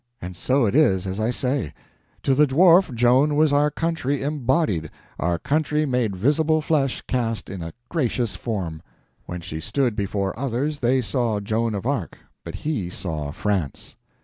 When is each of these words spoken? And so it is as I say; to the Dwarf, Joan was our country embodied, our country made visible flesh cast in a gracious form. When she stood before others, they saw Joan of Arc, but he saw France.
And 0.19 0.35
so 0.35 0.65
it 0.65 0.73
is 0.73 1.05
as 1.05 1.19
I 1.19 1.29
say; 1.29 1.75
to 2.23 2.33
the 2.33 2.47
Dwarf, 2.47 2.91
Joan 2.95 3.35
was 3.35 3.53
our 3.53 3.69
country 3.69 4.23
embodied, 4.23 4.89
our 5.19 5.37
country 5.37 5.85
made 5.85 6.15
visible 6.15 6.59
flesh 6.59 7.03
cast 7.07 7.51
in 7.51 7.61
a 7.61 7.73
gracious 7.87 8.35
form. 8.35 8.81
When 9.27 9.41
she 9.41 9.59
stood 9.59 9.95
before 9.95 10.35
others, 10.39 10.79
they 10.79 11.01
saw 11.01 11.39
Joan 11.39 11.75
of 11.75 11.85
Arc, 11.85 12.17
but 12.43 12.55
he 12.65 12.89
saw 12.89 13.29
France. 13.29 13.95